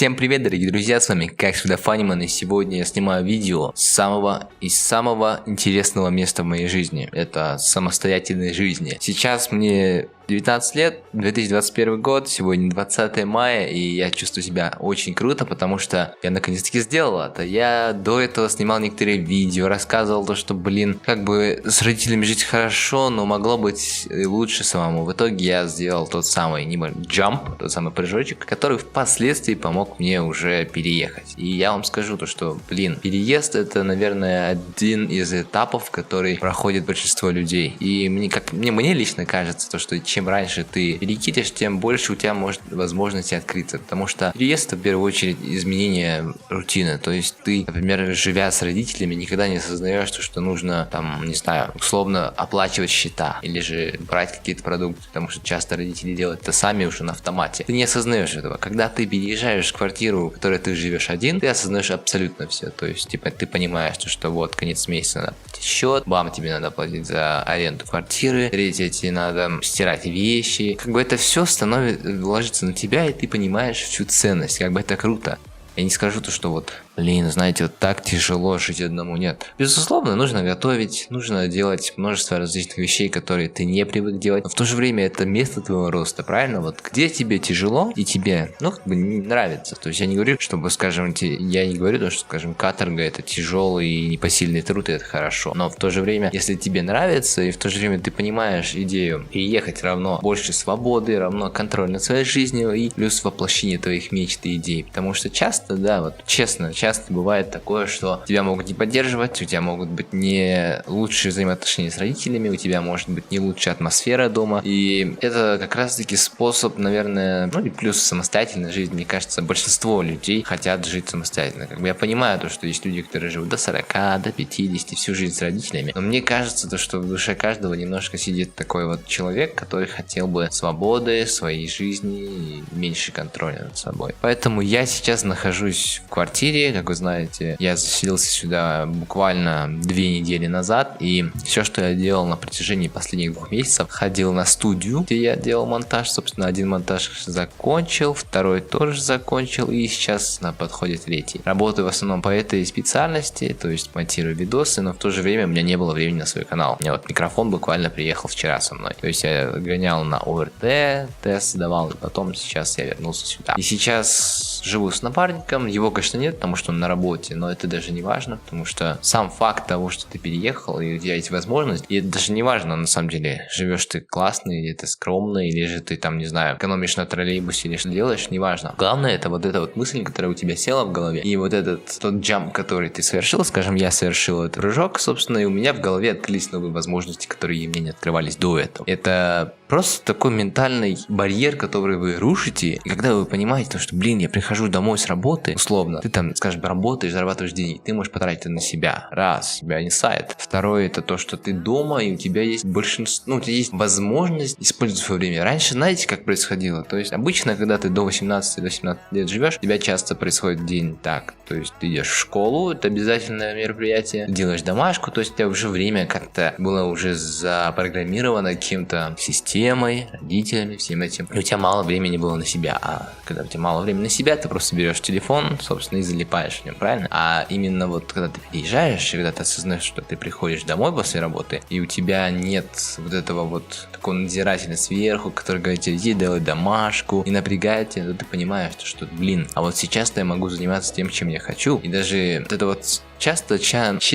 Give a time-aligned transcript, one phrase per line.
[0.00, 3.84] Всем привет, дорогие друзья, с вами как всегда Фаниман, и сегодня я снимаю видео с
[3.84, 7.10] самого из самого интересного места в моей жизни.
[7.12, 8.96] Это самостоятельной жизни.
[8.98, 15.44] Сейчас мне 19 лет, 2021 год, сегодня 20 мая, и я чувствую себя очень круто,
[15.44, 17.42] потому что я наконец-таки сделал это.
[17.42, 22.44] Я до этого снимал некоторые видео, рассказывал то, что, блин, как бы с родителями жить
[22.44, 25.04] хорошо, но могло быть лучше самому.
[25.04, 30.64] В итоге я сделал тот самый jump, тот самый прыжочек, который впоследствии помог мне уже
[30.64, 31.34] переехать.
[31.36, 36.84] И я вам скажу то, что, блин, переезд это, наверное, один из этапов, который проходит
[36.84, 37.74] большинство людей.
[37.80, 41.78] И мне, как, мне, мне лично кажется, то, что чем чем раньше ты перекидишь, тем
[41.78, 43.78] больше у тебя может возможности открыться.
[43.78, 46.98] Потому что переезд это в первую очередь изменение рутины.
[46.98, 51.34] То есть ты, например, живя с родителями, никогда не осознаешь, что, что нужно, там, не
[51.34, 56.52] знаю, условно оплачивать счета или же брать какие-то продукты, потому что часто родители делают это
[56.52, 57.64] сами уже на автомате.
[57.64, 58.58] Ты не осознаешь этого.
[58.58, 62.68] Когда ты переезжаешь в квартиру, в которой ты живешь один, ты осознаешь абсолютно все.
[62.68, 66.52] То есть, типа, ты понимаешь, что, что вот конец месяца надо платить счет, бам, тебе
[66.52, 70.74] надо платить за аренду квартиры, третье, тебе надо стирать вещи.
[70.74, 74.58] Как бы это все становится, ложится на тебя, и ты понимаешь всю ценность.
[74.58, 75.38] Как бы это круто.
[75.76, 79.16] Я не скажу то, что вот блин, знаете, вот так тяжело жить одному.
[79.16, 79.46] Нет.
[79.58, 84.44] Безусловно, нужно готовить, нужно делать множество различных вещей, которые ты не привык делать.
[84.44, 86.60] Но в то же время это место твоего роста, правильно?
[86.60, 89.76] Вот где тебе тяжело и тебе, ну, как бы не нравится.
[89.76, 93.22] То есть я не говорю, чтобы, скажем, я не говорю, то, что, скажем, каторга это
[93.22, 95.52] тяжелый и непосильный труд, и это хорошо.
[95.54, 98.74] Но в то же время, если тебе нравится, и в то же время ты понимаешь
[98.74, 104.40] идею переехать равно больше свободы, равно контроль над своей жизнью и плюс воплощение твоих мечт
[104.44, 104.84] и идей.
[104.84, 109.44] Потому что часто, да, вот честно, часто бывает такое, что тебя могут не поддерживать, у
[109.44, 114.28] тебя могут быть не лучшие взаимоотношения с родителями, у тебя может быть не лучшая атмосфера
[114.28, 114.60] дома.
[114.64, 118.94] И это как раз-таки способ, наверное, ну и плюс самостоятельной жизни.
[118.94, 121.66] Мне кажется, большинство людей хотят жить самостоятельно.
[121.66, 125.14] Как бы я понимаю то, что есть люди, которые живут до 40, до 50, всю
[125.14, 125.92] жизнь с родителями.
[125.94, 130.26] Но мне кажется, то, что в душе каждого немножко сидит такой вот человек, который хотел
[130.26, 134.14] бы свободы, своей жизни и меньше контроля над собой.
[134.20, 140.46] Поэтому я сейчас нахожусь в квартире, как вы знаете, я заселился сюда буквально две недели
[140.46, 145.20] назад, и все, что я делал на протяжении последних двух месяцев, ходил на студию, где
[145.22, 151.40] я делал монтаж, собственно, один монтаж закончил, второй тоже закончил, и сейчас на подходе третий.
[151.44, 155.44] Работаю в основном по этой специальности, то есть монтирую видосы, но в то же время
[155.44, 156.76] у меня не было времени на свой канал.
[156.78, 158.92] У меня вот микрофон буквально приехал вчера со мной.
[159.00, 163.54] То есть я гонял на ОРТ, тест давал, и потом сейчас я вернулся сюда.
[163.56, 167.66] И сейчас живу с напарником, его, конечно, нет, потому что он на работе, но это
[167.66, 171.30] даже не важно, потому что сам факт того, что ты переехал, и у тебя есть
[171.30, 175.48] возможность, и это даже не важно, на самом деле, живешь ты классно, или ты скромный,
[175.48, 178.74] или же ты там, не знаю, экономишь на троллейбусе, или что делаешь, неважно.
[178.78, 181.98] Главное, это вот эта вот мысль, которая у тебя села в голове, и вот этот
[182.00, 185.80] тот джамп, который ты совершил, скажем, я совершил этот прыжок, собственно, и у меня в
[185.80, 188.84] голове открылись новые возможности, которые мне не открывались до этого.
[188.88, 194.28] Это просто такой ментальный барьер, который вы рушите, и когда вы понимаете, что, блин, я
[194.28, 198.50] прихожу домой с работы, условно, ты там, скажем, работаешь, зарабатываешь деньги, ты можешь потратить это
[198.50, 199.06] на себя.
[199.12, 200.34] Раз, у тебя не сайт.
[200.38, 203.72] Второе, это то, что ты дома, и у тебя есть большинство, ну, у тебя есть
[203.72, 205.44] возможность использовать свое время.
[205.44, 206.82] Раньше, знаете, как происходило?
[206.82, 210.66] То есть, обычно, когда ты до 18 до 17 лет живешь, у тебя часто происходит
[210.66, 211.34] день так.
[211.46, 215.48] То есть, ты идешь в школу, это обязательное мероприятие, делаешь домашку, то есть, у тебя
[215.48, 219.14] уже время как-то было уже запрограммировано каким-то
[219.60, 221.26] системой, родителями, всем этим.
[221.26, 222.78] И у тебя мало времени было на себя.
[222.80, 226.60] А когда у тебя мало времени на себя, ты просто берешь телефон, собственно, и залипаешь
[226.60, 227.08] в нем, правильно?
[227.10, 231.60] А именно вот когда ты переезжаешь, когда ты осознаешь, что ты приходишь домой после работы,
[231.68, 236.40] и у тебя нет вот этого вот такого надзирателя сверху, который говорит тебе, иди делай
[236.40, 240.94] домашку, и напрягает тебя, то ты понимаешь, что, блин, а вот сейчас-то я могу заниматься
[240.94, 241.78] тем, чем я хочу.
[241.78, 243.58] И даже вот это вот часто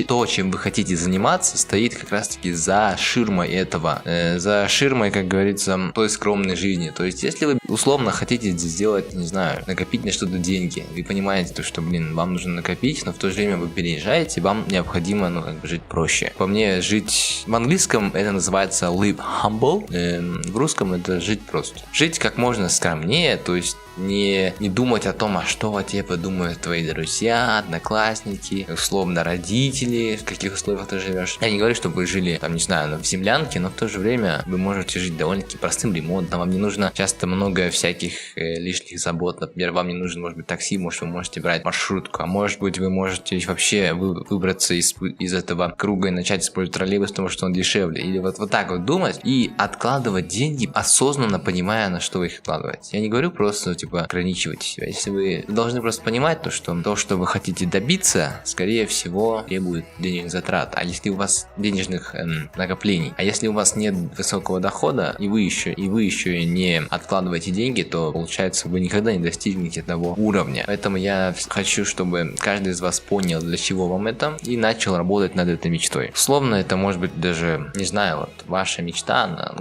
[0.06, 5.28] то, чем вы хотите заниматься, стоит как раз-таки за ширмой этого, э, за ширмой, как
[5.28, 6.90] говорится, той скромной жизни.
[6.90, 11.54] То есть, если вы условно хотите сделать, не знаю, накопить на что-то деньги, вы понимаете,
[11.54, 15.28] то, что, блин, вам нужно накопить, но в то же время вы переезжаете, вам необходимо,
[15.28, 16.32] ну, как бы жить проще.
[16.36, 21.80] По мне, жить в английском это называется live humble, э, в русском это жить просто.
[21.92, 26.02] Жить как можно скромнее, то есть не, не думать о том, а что о тебе
[26.02, 31.38] подумают твои друзья, одноклассники, условно родители, в каких условиях ты живешь.
[31.40, 33.98] Я не говорю, чтобы вы жили, там, не знаю, в землянке, но в то же
[33.98, 38.98] время вы можете жить довольно-таки простым ремонтом, вам не нужно часто много всяких э, лишних
[38.98, 42.60] забот, например, вам не нужно, может быть, такси, может, вы можете брать маршрутку, а может
[42.60, 47.28] быть, вы можете вообще вы, выбраться из, из этого круга и начать использовать троллейбус, потому
[47.28, 52.00] что он дешевле, или вот, вот так вот думать и откладывать деньги, осознанно понимая, на
[52.00, 52.96] что вы их откладываете.
[52.96, 54.86] Я не говорю просто, типа, типа, ограничивайте себя.
[54.86, 59.84] Если вы должны просто понимать то, что то, что вы хотите добиться, скорее всего, требует
[59.98, 60.72] денежных затрат.
[60.74, 65.28] А если у вас денежных эм, накоплений, а если у вас нет высокого дохода, и
[65.28, 70.14] вы еще, и вы еще не откладываете деньги, то получается вы никогда не достигнете того
[70.16, 70.64] уровня.
[70.66, 75.34] Поэтому я хочу, чтобы каждый из вас понял, для чего вам это, и начал работать
[75.34, 76.10] над этой мечтой.
[76.14, 79.54] Словно это может быть даже, не знаю, вот ваша мечта, она,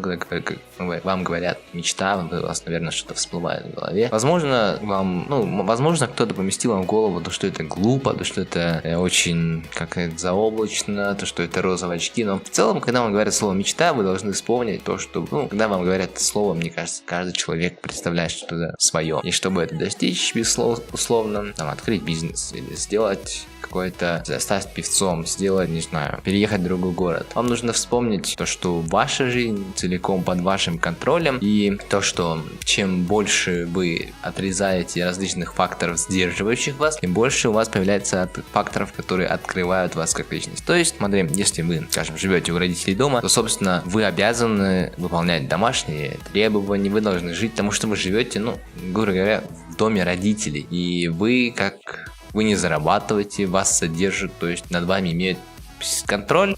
[0.78, 4.10] вам говорят мечта, у вас, наверное, что-то всплывает в голове.
[4.15, 8.39] Возможно, вам, ну, возможно, кто-то поместил вам в голову, то, что это глупо, то, что
[8.39, 13.01] это э, очень как это заоблачно, то, что это розовые очки, но в целом, когда
[13.01, 16.53] вам говорят слово мечта, вы должны вспомнить то, что, ну, когда вам говорят это слово,
[16.53, 19.19] мне кажется, каждый человек представляет что-то свое.
[19.21, 25.81] И чтобы это достичь, условно, там, открыть бизнес или сделать какой-то, стать певцом, сделать, не
[25.81, 27.27] знаю, переехать в другой город.
[27.35, 33.03] Вам нужно вспомнить то, что ваша жизнь целиком под вашим контролем, и то, что чем
[33.03, 39.96] больше вы отрезаете различных факторов, сдерживающих вас, тем больше у вас появляется факторов, которые открывают
[39.96, 40.66] вас как личность.
[40.66, 45.48] То есть, смотри, если вы, скажем, живете у родителей дома, то, собственно, вы обязаны выполнять
[45.48, 48.60] домашние требования, вы должны жить, потому что вы живете, ну,
[48.92, 50.68] грубо говоря, в доме родителей.
[50.69, 55.40] И вы, как вы не зарабатываете, вас содержат, то есть над вами имеют
[56.06, 56.56] контроль,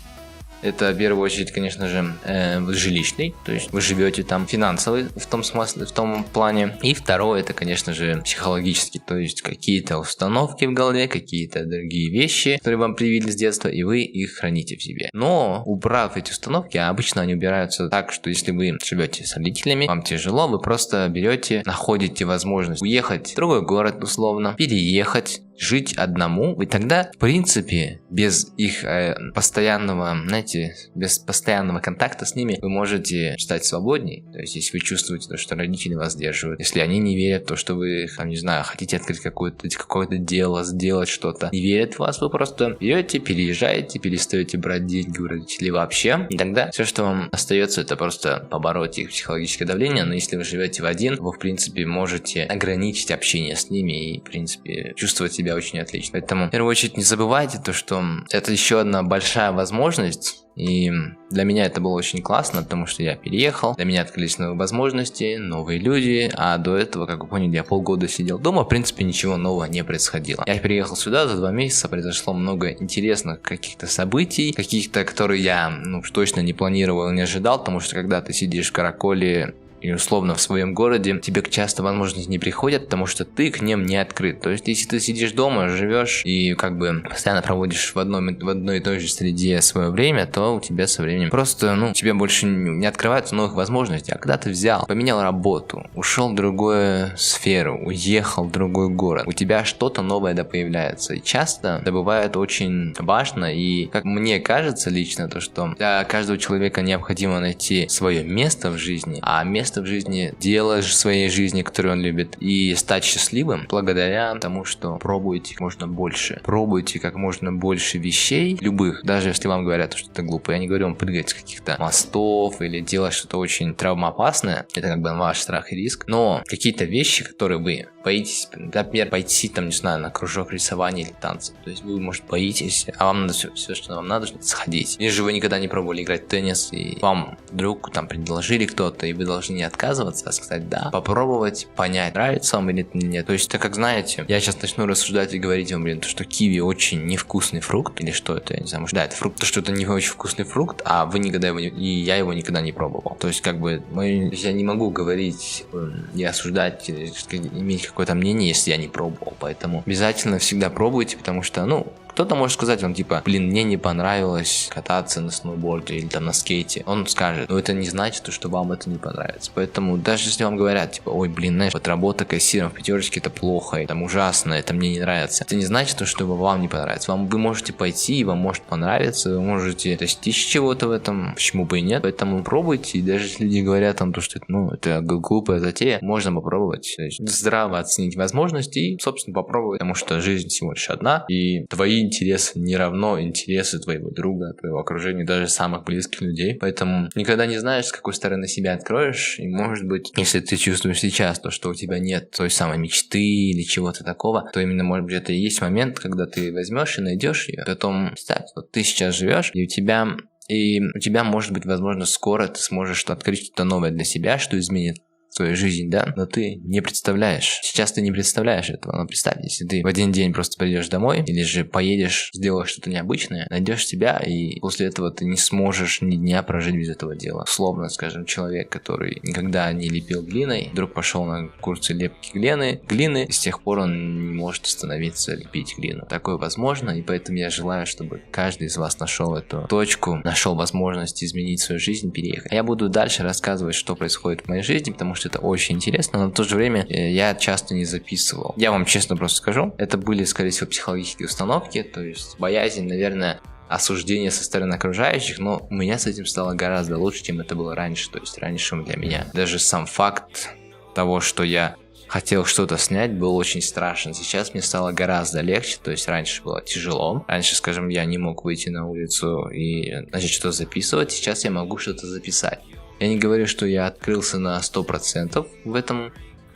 [0.62, 5.26] это в первую очередь, конечно же, э, жилищный, то есть вы живете там финансовый в
[5.26, 6.78] том смысле, в том плане.
[6.82, 12.58] И второе, это, конечно же, психологический, то есть какие-то установки в голове, какие-то другие вещи,
[12.58, 15.10] которые вам привили с детства, и вы их храните в себе.
[15.14, 20.04] Но убрав эти установки, обычно они убираются так, что если вы живете с родителями, вам
[20.04, 26.66] тяжело, вы просто берете, находите возможность уехать в другой город условно, переехать, жить одному, и
[26.66, 33.36] тогда, в принципе, без их э, постоянного, знаете, без постоянного контакта с ними, вы можете
[33.38, 34.26] стать свободней.
[34.32, 37.48] То есть, если вы чувствуете, то, что родители вас сдерживают, если они не верят в
[37.48, 41.96] то, что вы, там, не знаю, хотите открыть какое-то какое дело, сделать что-то, не верят
[41.96, 46.86] в вас, вы просто берете, переезжаете, перестаете брать деньги у родителей вообще, и тогда все,
[46.86, 51.16] что вам остается, это просто побороть их психологическое давление, но если вы живете в один,
[51.16, 55.80] вы, в принципе, можете ограничить общение с ними и, в принципе, чувствовать себя себя очень
[55.80, 56.12] отлично.
[56.14, 60.44] Поэтому, в первую очередь, не забывайте то, что это еще одна большая возможность.
[60.56, 60.92] И
[61.30, 65.36] для меня это было очень классно, потому что я переехал, для меня открылись новые возможности,
[65.36, 69.38] новые люди, а до этого, как вы поняли, я полгода сидел дома, в принципе, ничего
[69.38, 70.44] нового не происходило.
[70.48, 76.02] Я переехал сюда, за два месяца произошло много интересных каких-то событий, каких-то, которые я, ну,
[76.12, 80.42] точно не планировал, не ожидал, потому что когда ты сидишь в караколе и условно в
[80.42, 84.42] своем городе, тебе часто возможности не приходят, потому что ты к ним не открыт.
[84.42, 88.50] То есть, если ты сидишь дома, живешь и как бы постоянно проводишь в, одном, в
[88.50, 92.14] одной и той же среде свое время, то у тебя со временем просто, ну, тебе
[92.14, 94.12] больше не открываются новых возможностей.
[94.12, 99.32] А когда ты взял, поменял работу, ушел в другую сферу, уехал в другой город, у
[99.32, 101.16] тебя что-то новое да появляется.
[101.16, 106.38] И часто это бывает очень важно, и как мне кажется лично, то, что для каждого
[106.38, 111.62] человека необходимо найти свое место в жизни, а место место в жизни, дело своей жизни,
[111.62, 116.42] которую он любит, и стать счастливым благодаря тому, что пробуйте как можно больше.
[116.44, 120.52] Пробуйте как можно больше вещей, любых, даже если вам говорят, что это глупо.
[120.52, 124.66] Я не говорю вам прыгать с каких-то мостов или делать что-то очень травмоопасное.
[124.74, 126.06] Это как бы ваш страх и риск.
[126.08, 131.14] Но какие-то вещи, которые вы боитесь, например, пойти там, не знаю, на кружок рисования или
[131.20, 131.56] танцев.
[131.64, 134.96] То есть вы, может, боитесь, а вам надо все, все что вам надо, сходить.
[135.00, 139.06] Или же вы никогда не пробовали играть в теннис, и вам вдруг там предложили кто-то,
[139.06, 143.26] и вы должны не отказываться, а сказать да, попробовать, понять, нравится вам или нет.
[143.26, 146.24] То есть, так как знаете, я сейчас начну рассуждать и говорить вам, блин, то, что
[146.24, 149.46] киви очень невкусный фрукт, или что это, я не знаю, может, да, это фрукт, то,
[149.46, 152.62] что это не очень вкусный фрукт, а вы никогда его не, и я его никогда
[152.62, 153.18] не пробовал.
[153.20, 155.66] То есть, как бы, мы, я не могу говорить
[156.14, 161.66] и осуждать, иметь какое-то мнение, если я не пробовал, поэтому обязательно всегда пробуйте, потому что,
[161.66, 166.26] ну, кто-то может сказать вам, типа, блин, мне не понравилось кататься на сноуборде или там
[166.26, 166.82] на скейте.
[166.88, 169.52] Он скажет, но это не значит, что вам это не понравится.
[169.54, 173.30] Поэтому даже если вам говорят, типа, ой, блин, знаешь, вот работа кассиром в пятерочке это
[173.30, 175.44] плохо, это ужасно, это мне не нравится.
[175.44, 177.12] Это не значит, что вам не понравится.
[177.12, 181.66] Вам вы можете пойти, и вам может понравиться, вы можете достичь чего-то в этом, почему
[181.66, 182.02] бы и нет.
[182.02, 186.00] Поэтому пробуйте, и даже если люди говорят там то, что это, ну, это глупая затея,
[186.02, 186.96] можно попробовать.
[186.98, 191.68] То есть здраво оценить возможности и, собственно, попробовать, потому что жизнь всего лишь одна, и
[191.68, 196.56] твои интересы не равно интересы твоего друга, твоего окружения, даже самых близких людей.
[196.56, 199.38] Поэтому никогда не знаешь, с какой стороны себя откроешь.
[199.40, 203.22] И может быть, если ты чувствуешь сейчас то, что у тебя нет той самой мечты
[203.22, 207.02] или чего-то такого, то именно, может быть, это и есть момент, когда ты возьмешь и
[207.02, 207.64] найдешь ее.
[207.66, 212.06] Потом, представь, вот ты сейчас живешь, и у тебя и у тебя, может быть, возможно,
[212.06, 214.98] скоро ты сможешь открыть что-то новое для себя, что изменит
[215.38, 217.60] свою жизнь, да, но ты не представляешь.
[217.62, 221.24] Сейчас ты не представляешь этого, но представь, если ты в один день просто придешь домой,
[221.26, 226.16] или же поедешь, сделаешь что-то необычное, найдешь себя, и после этого ты не сможешь ни
[226.16, 227.46] дня прожить без этого дела.
[227.48, 233.26] Словно, скажем, человек, который никогда не лепил глиной, вдруг пошел на курсы лепки глины, глины,
[233.26, 236.06] и с тех пор он не может остановиться лепить глину.
[236.10, 241.24] Такое возможно, и поэтому я желаю, чтобы каждый из вас нашел эту точку, нашел возможность
[241.24, 242.52] изменить свою жизнь, переехать.
[242.52, 246.28] Я буду дальше рассказывать, что происходит в моей жизни, потому что это очень интересно, но
[246.30, 248.54] в то же время э, я часто не записывал.
[248.58, 253.40] Я вам честно просто скажу, это были, скорее всего, психологические установки, то есть боязнь, наверное,
[253.68, 257.76] осуждение со стороны окружающих, но у меня с этим стало гораздо лучше, чем это было
[257.76, 258.10] раньше.
[258.10, 260.50] То есть раньше для меня даже сам факт
[260.96, 261.76] того, что я
[262.08, 264.14] хотел что-то снять, был очень страшен.
[264.14, 267.26] Сейчас мне стало гораздо легче, то есть раньше было тяжело.
[267.28, 271.78] Раньше, скажем, я не мог выйти на улицу и начать что-то записывать, сейчас я могу
[271.78, 272.62] что-то записать.
[273.00, 276.12] Я не говорю, что я открылся на 100% в этом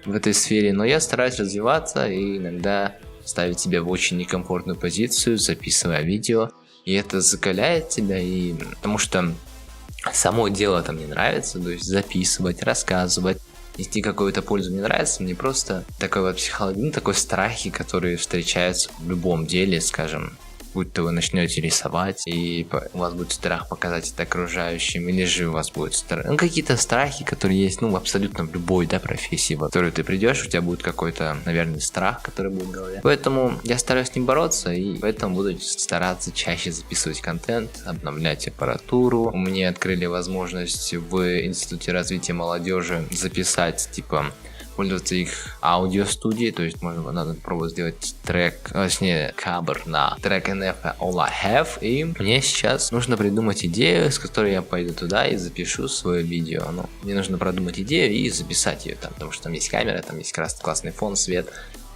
[0.05, 5.38] в этой сфере, но я стараюсь развиваться и иногда ставить себя в очень некомфортную позицию,
[5.38, 6.50] записывая видео,
[6.86, 9.31] и это закаляет тебя, и потому что
[10.12, 13.38] само дело там не нравится, то есть записывать, рассказывать,
[13.77, 18.89] нести какую-то пользу мне нравится, мне просто такой вот психология, ну, такой страхи, которые встречаются
[19.00, 20.38] в любом деле, скажем,
[20.73, 25.47] будь то вы начнете рисовать, и у вас будет страх показать это окружающим, или же
[25.47, 29.55] у вас будет страх, ну, какие-то страхи, которые есть, ну, абсолютно в любой, да, профессии,
[29.55, 32.99] в которую ты придешь, у тебя будет какой-то, наверное, страх, который будет в голове.
[33.03, 39.31] Поэтому я стараюсь с ним бороться, и поэтому буду стараться чаще записывать контент, обновлять аппаратуру.
[39.35, 44.31] Меня открыли возможность в Институте развития молодежи записать, типа,
[44.81, 45.29] пользоваться их
[45.61, 51.19] аудиостудией, то есть можно надо пробовать сделать трек, а, точнее, кабр на трек NF All
[51.19, 55.88] I Have, и мне сейчас нужно придумать идею, с которой я пойду туда и запишу
[55.88, 56.63] свое видео.
[56.71, 60.17] Ну, мне нужно продумать идею и записать ее там, потому что там есть камера, там
[60.17, 61.47] есть классный фон, свет,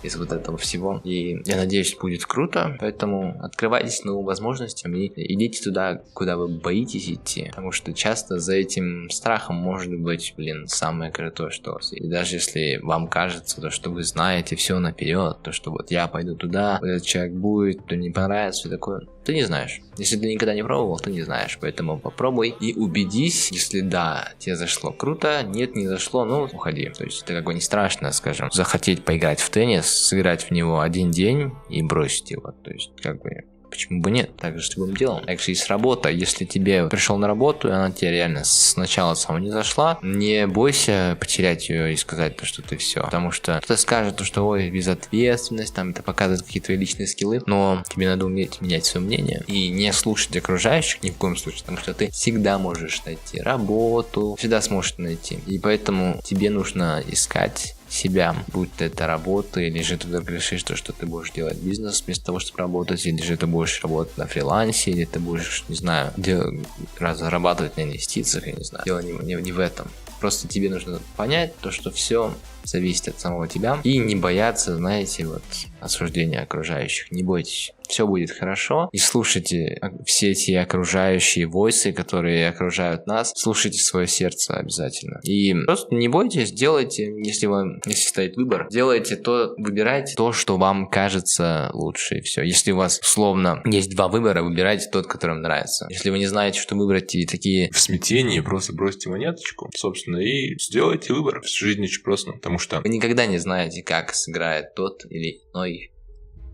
[0.06, 1.02] из вот этого всего.
[1.04, 2.78] И я надеюсь, будет круто.
[2.80, 7.48] Поэтому открывайтесь новым возможностям и идите туда, куда вы боитесь идти.
[7.50, 12.80] Потому что часто за этим страхом может быть, блин, самое крутое, что И даже если
[12.82, 17.04] вам кажется, то, что вы знаете все наперед, то, что вот я пойду туда, этот
[17.04, 19.82] человек будет, то не понравится, все такое, ты не знаешь.
[19.98, 21.58] Если ты никогда не пробовал, ты не знаешь.
[21.60, 26.90] Поэтому попробуй и убедись, если да, тебе зашло круто, нет, не зашло, ну, уходи.
[26.90, 30.80] То есть это как бы не страшно, скажем, захотеть поиграть в теннис, сыграть в него
[30.80, 32.54] один день и бросить его.
[32.64, 34.32] То есть как бы Почему бы нет?
[34.38, 35.26] Так же с любым делом.
[35.26, 36.10] Также есть работа.
[36.10, 41.18] Если тебе пришел на работу, и она тебе реально сначала сама не зашла, не бойся
[41.20, 43.04] потерять ее и сказать то, что ты все.
[43.04, 47.84] Потому что кто-то скажет, что ой, безответственность, там это показывает какие-то твои личные скиллы, но
[47.90, 51.78] тебе надо уметь менять свое мнение и не слушать окружающих ни в коем случае, потому
[51.78, 55.40] что ты всегда можешь найти работу, всегда сможешь найти.
[55.48, 60.64] И поэтому тебе нужно искать себя, будь то это работа, или же ты вдруг решишь,
[60.64, 64.18] то, что ты будешь делать бизнес вместо того, чтобы работать, или же ты будешь работать
[64.18, 66.52] на фрилансе, или ты будешь, не знаю, дел...
[67.00, 68.84] разрабатывать на инвестициях, я не знаю.
[68.86, 69.88] Дело не, не, не в этом.
[70.20, 72.34] Просто тебе нужно понять то, что все
[72.64, 75.44] зависит от самого тебя и не бояться, знаете, вот
[75.80, 77.12] осуждения окружающих.
[77.12, 78.90] Не бойтесь все будет хорошо.
[78.92, 83.32] И слушайте все эти окружающие войсы, которые окружают нас.
[83.36, 85.20] Слушайте свое сердце обязательно.
[85.24, 90.58] И просто не бойтесь, делайте, если вам, если стоит выбор, делайте то, выбирайте то, что
[90.58, 92.44] вам кажется лучше, и все.
[92.44, 95.88] Если у вас, условно, есть два выбора, выбирайте тот, который вам нравится.
[95.90, 97.70] Если вы не знаете, что выбрать, и такие...
[97.72, 101.42] В смятении просто бросьте монеточку, собственно, и сделайте выбор.
[101.42, 102.82] В жизни очень просто, потому что...
[102.82, 105.92] Вы никогда не знаете, как сыграет тот или иной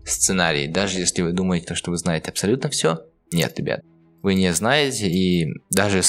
[0.04, 0.68] сценарий.
[0.68, 3.82] Даже если вы думаете, что вы знаете абсолютно все, нет, ребят.
[4.22, 6.02] Вы не знаете, и даже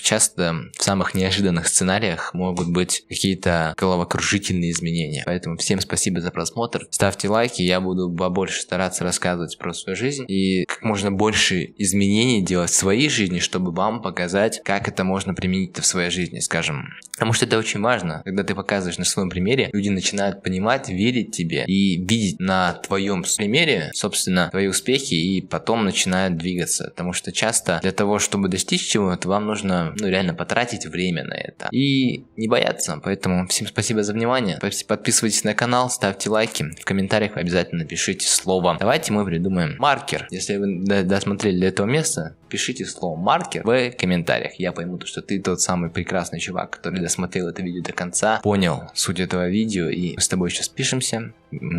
[0.00, 5.22] часто в самых неожиданных сценариях могут быть какие-то головокружительные изменения.
[5.26, 6.86] Поэтому всем спасибо за просмотр.
[6.90, 12.42] Ставьте лайки, я буду побольше стараться рассказывать про свою жизнь и как можно больше изменений
[12.42, 16.88] делать в своей жизни, чтобы вам показать, как это можно применить в своей жизни, скажем.
[17.12, 18.22] Потому что это очень важно.
[18.24, 23.24] Когда ты показываешь на своем примере, люди начинают понимать, верить тебе и видеть на твоем
[23.36, 26.84] примере, собственно, твои успехи и потом начинают двигаться.
[26.90, 31.34] Потому что часто для того, чтобы достичь чего-то, вам нужно ну, реально потратить время на
[31.34, 31.68] это.
[31.70, 33.00] И не бояться.
[33.02, 34.58] Поэтому всем спасибо за внимание.
[34.86, 36.66] Подписывайтесь на канал, ставьте лайки.
[36.80, 38.76] В комментариях обязательно пишите слово.
[38.78, 40.26] Давайте мы придумаем маркер.
[40.30, 44.54] Если вы досмотрели до этого места, пишите слово маркер в комментариях.
[44.58, 48.84] Я пойму, что ты тот самый прекрасный чувак, который досмотрел это видео до конца, понял
[48.94, 51.32] суть этого видео, и мы с тобой сейчас пишемся.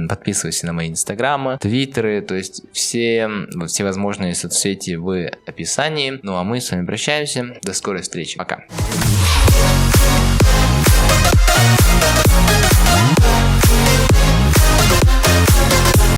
[0.08, 3.28] Подписывайся на мои инстаграмы, твиттеры, то есть все,
[3.66, 6.20] все возможные соцсети в описании.
[6.22, 7.58] Ну а мы с вами прощаемся.
[7.64, 8.38] До скорой встречи.
[8.38, 8.64] Пока.